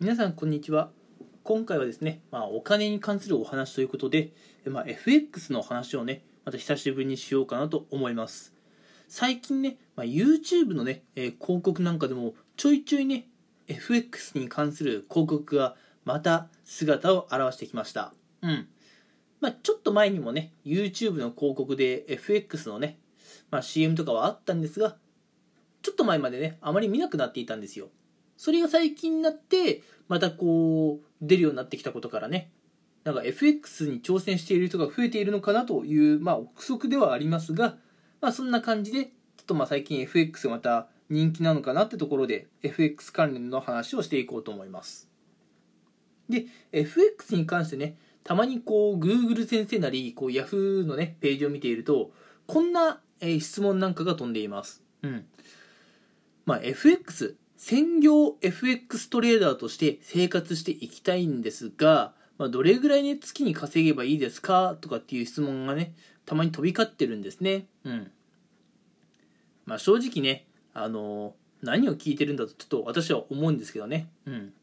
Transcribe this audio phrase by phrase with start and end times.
[0.00, 0.88] 皆さんこんにちは。
[1.42, 4.32] 今回はですね、まあ、お金に関するお話ということで、
[4.64, 8.54] まあ、FX の話をねまた久しぶりにしようかなと思います。
[9.08, 13.28] 最近ね、まあ、YouTube のね、えー、広告なんかでもちょいちょいね
[13.68, 15.76] FX に関する広告が
[16.06, 18.14] また姿を現してきました。
[18.40, 18.68] うん。
[19.42, 22.98] まあ、ちょっと前にもね YouTube の広告で FX のね、
[23.50, 24.96] まあ、CM とかはあったんですが
[25.82, 27.90] ちょっと前までねあまり見なくなっていたんですよ。
[28.40, 32.50] それが最近になってまたこう出るようになってきたことからね。
[33.04, 37.76] なんか FX に挑戦している人が増えているのかなというまあ憶測ではありますが
[38.22, 39.10] まあそんな感じでちょ
[39.42, 45.10] っとまあ最近 FX がまた人気なのかなってところで FX 関連の話をしていこうと思います。
[46.30, 52.10] で FX に関してねたまにこう Google 先生なりこう Yahoo のねページを見ていると
[52.46, 54.82] こんな、え質問なんかが飛んでいます。
[55.02, 55.26] うん。
[56.46, 64.78] まあ、FX 専業 FX トレーダーとして生活していきたいんですが、まあ、どれぐらいね月に稼げばいいですか？
[64.80, 65.92] とかっていう質問がね
[66.24, 67.66] たまに飛び交ってるんですね。
[67.84, 68.10] うん。
[69.66, 74.08] まあ正直ねあの何を聞いてるんだとちょっと私は思うんですけどね。
[74.24, 74.54] うん。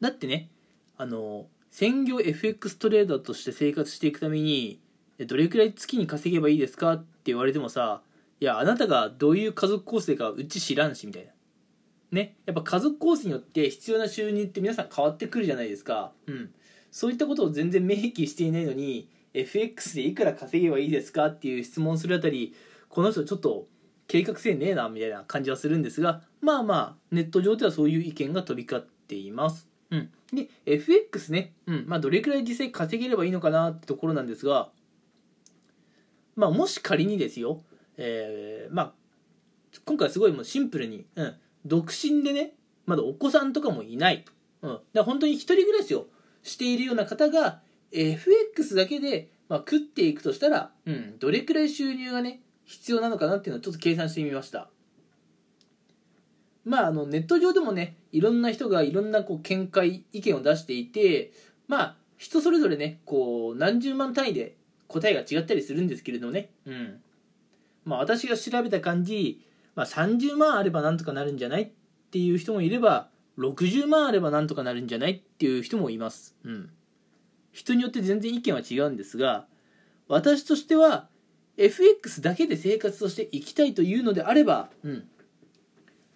[0.00, 0.50] だってね
[0.96, 4.80] あの専業 FX トレーダーとして生活していくために
[5.20, 6.94] どれくらい月に稼げばいいですか？
[6.94, 8.02] って言われてもさ
[8.40, 11.30] いやあなたがどういう家族構成かうち知らんしみたいな。
[12.10, 16.12] ねやっぱ家族構成によって必要な収入って皆さん変わってくるじゃないですか。
[16.26, 16.50] うん。
[16.90, 22.54] そういったことを全然明記していないのに FX でいくら稼げばいいですかっていう質問するあたり
[22.88, 23.66] この人ちょっと
[24.06, 29.68] 計画性ねえなみたいな感じはするんですがまあまあネット上ではそういう意見が飛び交っています。
[29.90, 30.10] うん。
[30.32, 31.84] で FX ね、うん。
[31.86, 34.70] まあ、どれくらい実際稼げればいいのかなってところなんですが
[36.36, 37.60] まあもし仮にですよ
[37.96, 38.92] えー、まあ
[39.84, 41.34] 今回すごいもうシンプルに、うん、
[41.66, 42.54] 独身でね
[42.86, 46.06] まだお子さんとかもいないと、うん、だ本当に一人暮らしを
[46.42, 47.60] しているような方が
[47.92, 54.68] FX だけで、まあ、食っていくとしたら、うん、どれくらい収入がね必要なのかなっていうのをちょっと計算してみました。
[56.64, 61.32] まああのネット上でもねいろんな人がいろんなこう見解意見を出していて
[61.66, 64.56] まあ人それぞれねこう何十万単位で
[64.88, 66.50] 答えが違ったりするんですけれどもね。
[66.66, 67.00] うん。
[67.84, 69.46] まあ、私が調べた感じ、
[69.78, 71.70] まあ、30万あればなんとかなるんじゃないっ
[72.10, 76.70] ていう人もいれば60万あればなんとかなるんじゃないっていう人もいます、うん、
[77.52, 79.46] 人によって全然意見は違うんですが
[80.08, 81.06] 私としては
[81.56, 85.08] FX だけで生活としていきたいというのであれば、うん、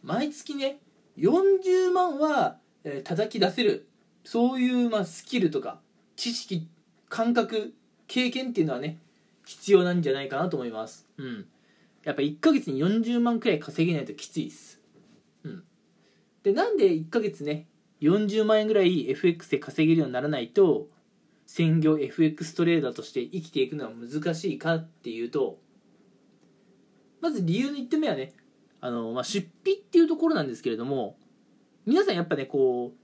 [0.03, 0.81] 毎月ね
[1.17, 3.87] 40万は、えー、叩き出せる。
[4.25, 5.81] そういう、まあ、スキルとか
[6.17, 6.69] 知識
[7.09, 7.75] 感覚
[8.07, 8.99] 経験っていうのはね
[9.45, 11.07] 必要なんじゃないかなと思います。
[11.19, 11.47] うん。
[12.05, 14.81] やっぱ1ヶ月に40万くらい稼げないときついです。
[15.45, 15.65] うん。
[16.43, 17.69] でなんで1ヶ月ね
[18.01, 20.89] 40万円ぐらい FX で稼げるようにならないと
[21.47, 25.59] 専業 FX トレーダーとして生きていくのは難しいかっていうと
[27.21, 28.33] まず理由の1点目はね
[28.81, 31.17] あの、まあ、出費っていうところなんですけれども
[31.87, 32.99] 皆さんやっぱねこう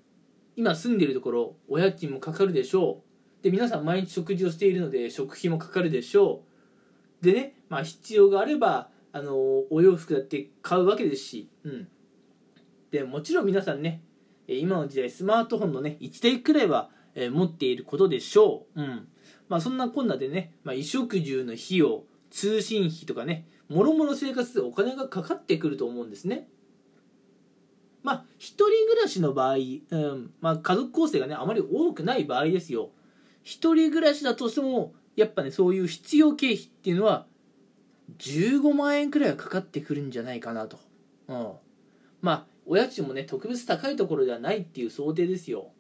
[0.57, 3.05] 今住んでるところお家賃もかかるでしょ
[3.41, 3.45] う。
[3.45, 6.48] で皆さん毎日食事をしているので食費もかかるでしょう。
[7.21, 9.37] でねまあ、必要があればあの
[9.71, 11.89] お洋服だって買うわけですし、うん、
[12.91, 14.03] でもちろん皆さんね
[14.47, 19.09] 今の時代スマートフォンのね1台くらいは、え持っていることでしょう、うん。
[19.49, 26.49] まあ、そんなこんなでね、まあ、衣食住の費用通信費とかねもろもろ生活でお金がかかってくると思うんですね。
[28.03, 32.91] まあ一人暮らしの場合、うんまあ、家族構成がねあまり多くない場合ですよ。
[33.43, 37.27] 一人暮らしだとしてもやっぱねそういう必要経費っていうのは
[38.19, 40.79] 15万円くらいはかかってくるんじゃないかなと。
[41.27, 41.53] うん。
[42.23, 45.73] まあ、お家賃もね、特別高いところではないっていう想定ですよ。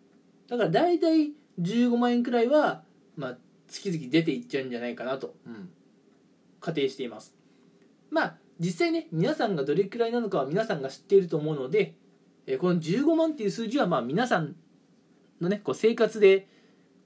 [0.49, 2.82] だから大体15万円くらいは、
[3.16, 3.38] まあ、
[3.69, 5.70] 月々出ていっちゃうんじゃないかなと、うん、
[6.60, 7.34] 仮定しています。
[8.10, 11.94] まあ、実際ね、皆さんがどれくらいなのかは皆さんが知っていると思うので、
[12.59, 14.56] この15万っていう数字は、まあ、皆さん
[15.41, 16.49] のね、こう生活で、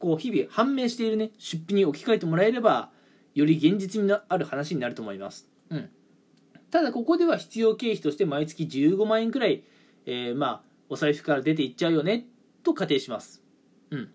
[0.02, 2.90] こう日々判明しているね、出費に置き換えてもらえれば、
[3.34, 5.48] より現実味のある話になると思います。
[5.70, 5.90] うん。
[6.72, 9.62] ただここでは必要経費として毎月15万円くらい、
[10.06, 12.26] えー、まあお財布から出ていっちゃうよね
[12.64, 13.44] と仮定します。
[13.90, 14.10] うん。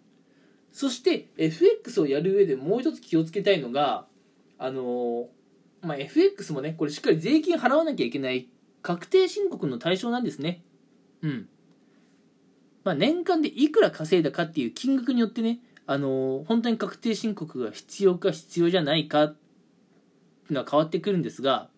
[0.74, 4.08] そして FX をやる上でもう一つ気をつけたいのが
[4.60, 5.28] あのー、
[5.84, 8.50] まあ、FX もねこれしっかり税金払わなきゃいけない
[8.82, 10.64] 確定申告の対象なんですね。
[11.22, 11.48] うん。
[12.84, 19.38] まあ、年間でいくら稼いだかっていう金額によってねあの本当に確定申告が必要か必要じゃないかってい
[20.52, 21.70] うのは変わってくるんですが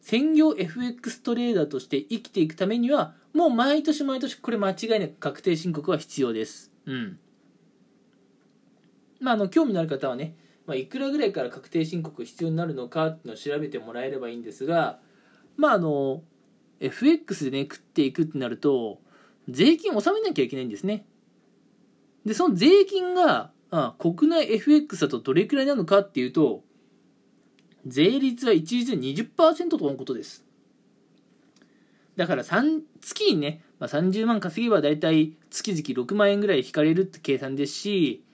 [0.00, 6.72] 専業 FX トレーダーとして生きていくためにはもう毎年毎年これ間違いなく確定申告は必要です。
[6.86, 7.18] うん。
[9.20, 10.34] まああの興味のある方はね、
[10.64, 15.00] まあ、いくらぐらいから確定申告必要になるのかっていうのを調べてもらえればいいんですが
[15.56, 16.22] まああの
[16.80, 19.00] FX でね食っていくってなると
[19.48, 21.04] 税金を納めなきゃいけないんですね。
[22.26, 26.62] でその税金があ国内 FX だとどれくらいなのかっていうと
[27.86, 30.44] 税率は一律で20%とのことです。
[32.16, 38.24] だから3月にね、まあ、30万稼げば大体月々6万円ぐらい引かれるって計算ですし、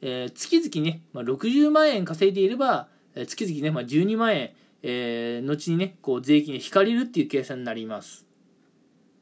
[0.00, 4.50] えー、月々ね、まあ、60万円稼いでいれば、え、月々ね、まあ、12万円、
[4.82, 8.26] えー、後にねこう税金引かれるっていう計算になります。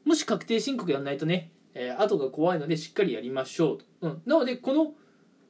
[0.05, 4.93] もし確定申告やらないとね、えー、後が怖いのでしっかりやりましょうと、うん、なのでこの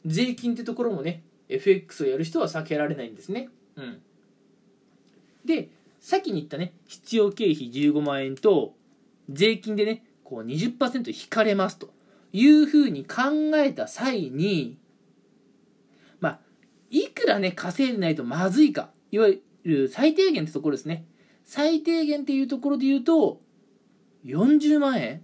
[0.05, 3.49] 税金ってところもね FX をやる人は避けられないんですね。
[3.75, 4.01] うん。
[5.45, 5.69] で
[5.99, 8.73] 先に言ったね必要経費15万円と
[9.29, 11.95] 税金でねこう20%引かれますと。
[12.37, 13.23] いうふうに考
[13.55, 14.77] えた際に
[16.19, 16.39] まあ
[16.89, 21.05] いくらね稼いでないとまずいかいわゆる最低限ってところですね。
[21.45, 23.39] 最低限っていうところで言うと
[24.25, 25.21] 40万円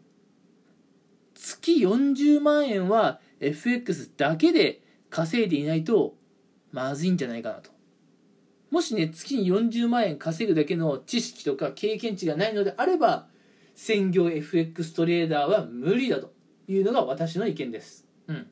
[1.41, 6.13] 月40万円は FX だけで稼いでいないと
[6.71, 7.71] まずいんじゃないかなと
[8.69, 13.27] もしね、月に40万円稼ぐだけの知識とか経験値がないのであれば、
[13.75, 16.31] 専業 FX トレーダーは無理だと
[16.69, 18.07] いうのが私の意見です。
[18.27, 18.47] うん。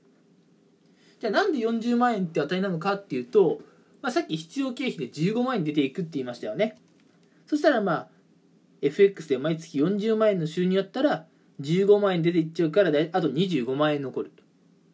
[1.22, 3.62] じゃあなんで40万円って値なのかっていうと、
[4.02, 6.78] まあ、さっき必要経費で15万円出ていくって言いましたよね。
[7.48, 8.08] そしたらまあ、
[8.82, 11.28] FX で毎月40万円の収入やったら、
[11.62, 14.44] 15万円出ていっちゃうからあと25万円残ると。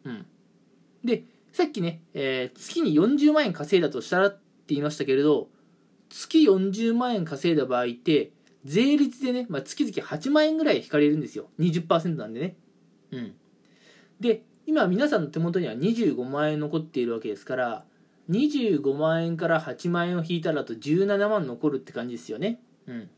[0.04, 0.26] うん。
[1.04, 5.48] で、さっきね、えー、月に40万円稼いだとしたらって言いましたけれど
[6.10, 8.32] 月40万円稼いだ場合って
[8.64, 11.46] 税率でね、まあ、月々8万円ぐらい引かれるんですよ。
[11.60, 12.56] 20%なんでね。
[13.12, 13.34] うん。
[14.20, 17.84] で今皆さんの手元には25万円残っているわけですから
[18.28, 22.60] 25万円から8万円を引いたらあと17万残るって感じですよね。
[22.86, 23.10] うん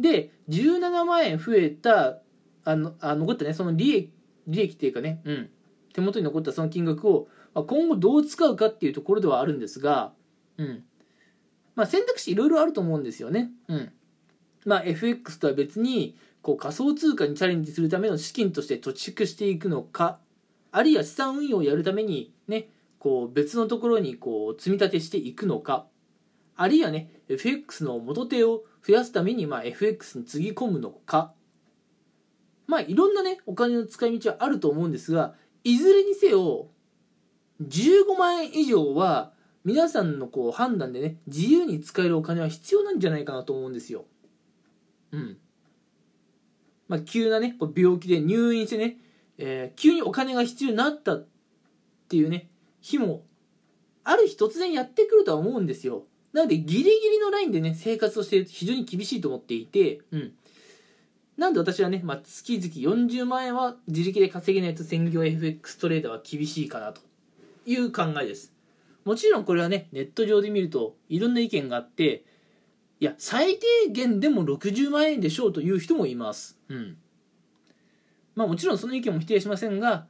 [0.00, 2.18] で17万円増えた
[2.64, 4.12] あのあ残ったねその利益
[4.46, 5.50] 利益っていうかねうん。
[5.92, 10.12] 手元に残ったその金額をまあ、今後どう使うかっていうところではあるんですが、
[10.56, 10.84] うん。
[11.74, 13.50] まあ、選択肢いろいろあると思うんですよね。
[13.68, 13.92] うん。
[14.64, 20.18] まあ、FX とは別にこう仮想通貨にチャレンジするための資金として貯蓄していくのか
[20.70, 22.68] あるいは資産運用をやるために、ね、
[22.98, 25.86] こう別のところにこう積み立てしていくのか
[26.56, 31.32] あるいはね FX の元手を増やすためにまあ FX につぎ込むのか
[32.66, 35.34] まあいろんなねお金の使い道はあると思うんですが
[35.64, 36.68] いずれにせよ
[37.62, 39.32] 15万円以上は
[39.64, 44.06] 皆さんのこう判断でね自由に使えるお金は必要なんじゃないかなと思うんですよ。
[45.12, 45.36] うん
[46.88, 48.96] まあ、急なね病気で入院してね、
[49.38, 51.26] えー、急にお金が必要になったっ
[52.08, 52.48] ていうね
[52.80, 53.22] 日も
[54.02, 56.04] ある日突然やってくるとは思うんですよ。
[56.32, 60.32] なのでギリギリのラインでね生活をしていると非常に厳しいと思っていて、うん、
[61.36, 67.00] なんで私はね、まあ、月々40万円は自力で稼げないと専業 FX トレーダーは厳しいかなと
[67.66, 68.52] いう考えです。
[69.04, 72.24] もちろんこれはねネット上で見るといろんな意見があって
[73.00, 76.58] いや最低限でも60万円でしょうという人もいます。
[76.68, 76.96] うん。
[78.36, 80.06] まあもちろんその意見も否定しませんが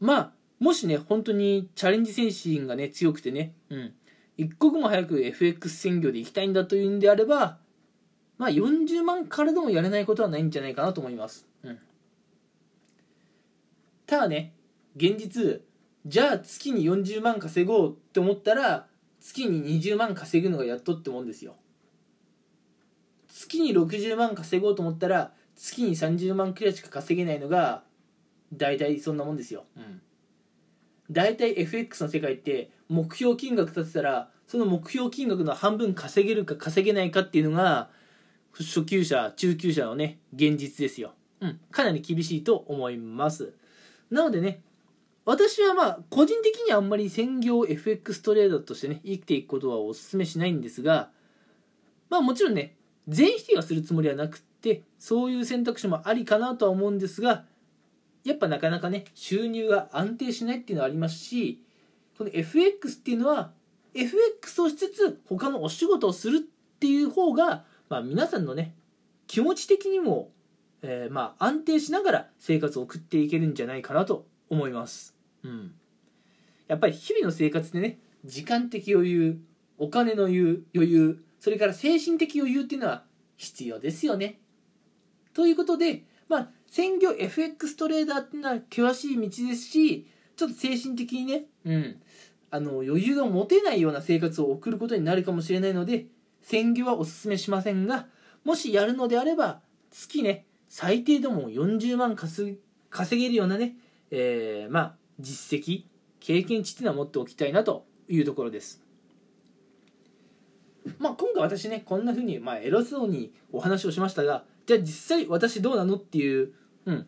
[0.00, 3.94] まあもしね本当にチャレンジ精神がね強くてねうん。
[4.36, 7.58] 一刻も早く FX 専業で行きたいんだというんであれば
[8.38, 11.46] まあ40万からでもやれないことはないんじゃないかなと思います。
[11.62, 11.78] うん。
[14.06, 14.52] ただね、
[14.94, 15.62] 現実、
[16.06, 18.86] じゃあ月に40万稼ごうって思ったら
[19.20, 21.56] 月に20万稼ぐのがやっとってもんですよ
[23.28, 27.82] 月に60万稼ごうと思ったら月に30万くらいしか稼げないのが
[28.52, 30.00] 大体そんなもんですよ、うん、
[31.10, 37.88] 大体 FX の世界って目標金額立てたらその目標金額の半分稼げるか稼げないかっていうのが
[38.52, 43.52] 初級者中級者のね現実ですよ、うん、かなり厳しいと思います。
[44.10, 44.60] なのでね
[45.24, 51.10] 私はまあ個人的にはあんまり専業 FX トレーダーとしてね生きていくことはお勧めしないんですが
[52.08, 52.76] まあもちろんね
[53.08, 57.44] 全否定はするつもりはなくってそういう選択肢もありかなとは思うんですが
[58.24, 61.60] やっぱなかなかね収入が安定しないっていうのはありますし
[62.16, 63.52] この FX っていうのは
[63.94, 66.40] FX をしつつ他のお仕事をするっ
[66.78, 68.74] ていう方が、まあ、皆さんのね
[69.26, 70.30] 気持ち的にも、
[70.82, 75.16] えー、まあ安定しながら生活を送っていけるんじゃないかなと思います。
[75.42, 75.72] うん、
[76.68, 79.40] やっぱり日々の生活でね時間的余裕
[79.78, 83.04] お金の余裕それから精神的余裕っていうのは
[83.36, 84.40] 必要ですよね
[85.34, 92.02] ということで、まあ、専業 FX トレーダーっていうのは険しい道ですしちょっと精神的にね、うん、
[92.50, 96.06] あの余裕が持てないような生活を送ることになるかもしれないので
[96.42, 98.06] 専業はおすすめしませんが
[98.44, 102.58] もしやるのであれば月ね最低でも40万稼
[103.22, 103.74] げるようなね、
[104.10, 105.84] えー、まあ実績
[106.20, 108.82] 経験値っていうのは持っておきたいなというところです。
[110.98, 116.52] まあ今回私ねこんな風にまあ偉そうにお話をしましたがじゃあ実際私どうなのっていう
[116.84, 117.06] うん。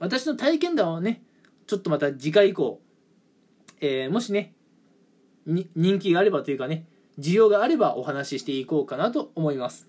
[0.00, 1.22] 私の体験談はね
[1.70, 2.80] ちょっとまた次回以降、
[3.80, 4.54] えー、もしね
[5.46, 6.84] 人気があればというかね
[7.16, 9.86] 需要があればお話ししていこうかなと思います。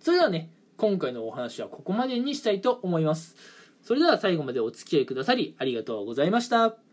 [0.00, 3.36] それではね今回のお話はここまでにしたいと思います。
[3.84, 6.83] それでは最後までお付き合いくださりありがとうございました。